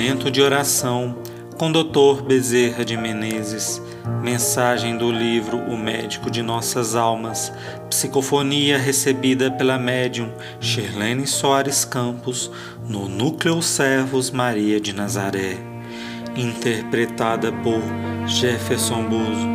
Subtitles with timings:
[0.00, 1.14] Momento de oração
[1.58, 2.22] com Dr.
[2.26, 3.82] Bezerra de Menezes.
[4.22, 7.52] Mensagem do livro O Médico de Nossas Almas.
[7.90, 12.50] Psicofonia recebida pela médium Shirlene Soares Campos
[12.88, 15.58] no Núcleo Servos Maria de Nazaré.
[16.34, 17.82] Interpretada por
[18.26, 19.46] Jefferson Buzo.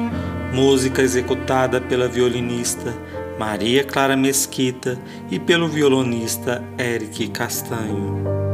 [0.54, 2.94] Música executada pela violinista
[3.40, 4.96] Maria Clara Mesquita
[5.32, 8.45] e pelo violonista Eric Castanho.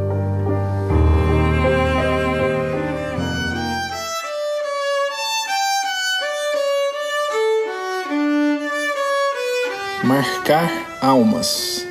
[10.04, 11.86] Marcar almas.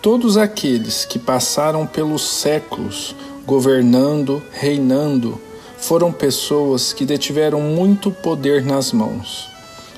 [0.00, 3.12] Todos aqueles que passaram pelos séculos
[3.44, 5.40] governando, reinando,
[5.76, 9.50] foram pessoas que detiveram muito poder nas mãos.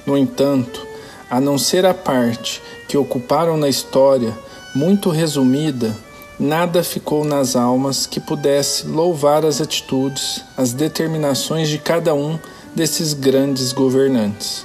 [0.07, 0.87] No entanto,
[1.29, 4.33] a não ser a parte que ocuparam na história,
[4.75, 5.95] muito resumida,
[6.41, 12.39] nada ficou nas almas que pudesse louvar as atitudes, as determinações de cada um
[12.75, 14.65] desses grandes governantes.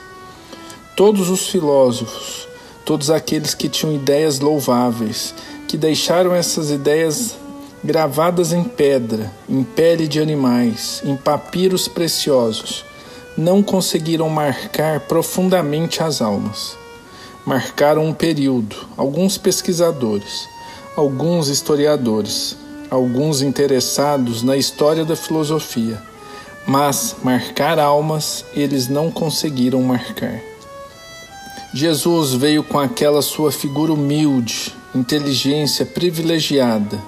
[0.95, 2.50] Todos os filósofos,
[2.85, 5.33] todos aqueles que tinham ideias louváveis,
[5.67, 7.35] que deixaram essas ideias
[7.83, 12.85] gravadas em pedra, em pele de animais, em papiros preciosos,
[13.37, 16.77] não conseguiram marcar profundamente as almas.
[17.45, 20.47] Marcaram um período, alguns pesquisadores,
[20.95, 22.55] alguns historiadores,
[22.89, 26.01] alguns interessados na história da filosofia,
[26.67, 30.50] mas marcar almas eles não conseguiram marcar.
[31.73, 36.99] Jesus veio com aquela sua figura humilde, inteligência privilegiada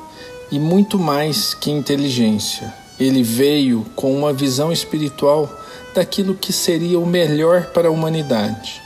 [0.50, 2.74] e muito mais que inteligência.
[2.98, 5.52] Ele veio com uma visão espiritual
[5.94, 8.82] daquilo que seria o melhor para a humanidade.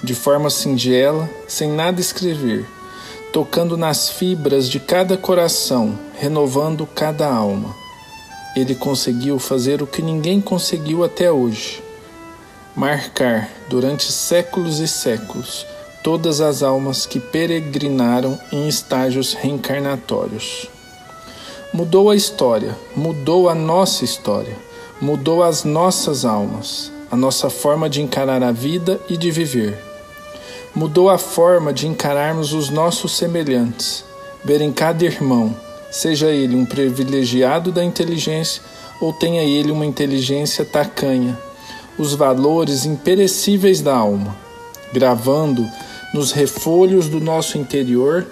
[0.00, 2.64] De forma singela, sem nada escrever,
[3.32, 7.74] tocando nas fibras de cada coração, renovando cada alma.
[8.54, 11.82] Ele conseguiu fazer o que ninguém conseguiu até hoje
[12.76, 15.66] marcar durante séculos e séculos
[16.04, 20.68] todas as almas que peregrinaram em estágios reencarnatórios.
[21.72, 24.56] Mudou a história, mudou a nossa história,
[25.00, 29.76] mudou as nossas almas, a nossa forma de encarar a vida e de viver.
[30.74, 34.04] Mudou a forma de encararmos os nossos semelhantes,
[34.44, 35.56] ver em cada irmão,
[35.90, 38.62] seja ele um privilegiado da inteligência
[39.00, 41.36] ou tenha ele uma inteligência tacanha,
[41.98, 44.36] os valores imperecíveis da alma,
[44.92, 45.66] gravando
[46.12, 48.26] nos refolhos do nosso interior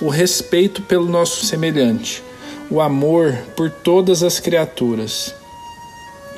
[0.00, 2.22] o respeito pelo nosso semelhante,
[2.70, 5.34] o amor por todas as criaturas,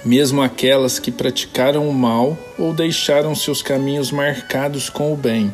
[0.04, 5.52] mesmo aquelas que praticaram o mal ou deixaram seus caminhos marcados com o bem.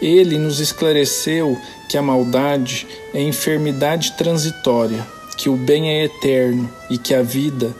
[0.00, 1.56] Ele nos esclareceu
[1.88, 7.72] que a maldade é enfermidade transitória, que o bem é eterno e que a vida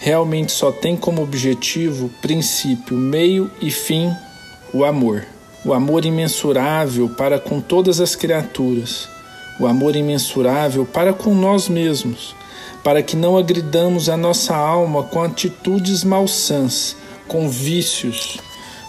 [0.00, 4.10] realmente só tem como objetivo, princípio, meio e fim
[4.72, 5.26] o amor.
[5.62, 9.06] O amor imensurável para com todas as criaturas,
[9.60, 12.34] o amor imensurável para com nós mesmos,
[12.82, 16.96] para que não agridamos a nossa alma com atitudes malsãs,
[17.28, 18.38] com vícios,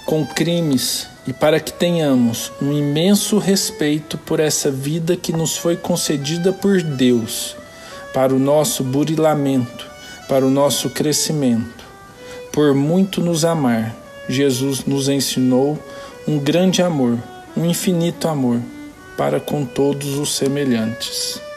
[0.06, 5.76] com crimes e para que tenhamos um imenso respeito por essa vida que nos foi
[5.76, 7.54] concedida por Deus,
[8.14, 9.91] para o nosso burilamento,
[10.32, 11.84] para o nosso crescimento.
[12.54, 13.94] Por muito nos amar,
[14.30, 15.78] Jesus nos ensinou
[16.26, 17.18] um grande amor,
[17.56, 18.62] um infinito amor
[19.18, 21.51] para com todos os semelhantes.